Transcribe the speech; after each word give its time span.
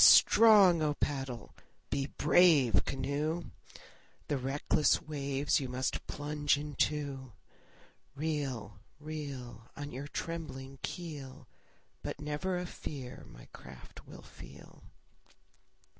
Be 0.01 0.05
strong, 0.05 0.81
O 0.81 0.95
paddle! 0.95 1.53
be 1.91 2.07
brave, 2.17 2.85
canoe! 2.85 3.51
The 4.29 4.37
reckless 4.39 4.99
waves 4.99 5.59
you 5.59 5.69
must 5.69 6.07
plunge 6.07 6.57
into. 6.57 7.33
Reel, 8.15 8.79
reel. 8.99 9.69
On 9.77 9.91
your 9.91 10.07
trembling 10.07 10.79
keel, 10.81 11.47
But 12.01 12.19
never 12.19 12.57
a 12.57 12.65
fear 12.65 13.25
my 13.27 13.45
craft 13.53 14.07
will 14.07 14.23
feel. 14.23 14.81